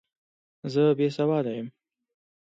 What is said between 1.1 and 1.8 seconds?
سواده یم!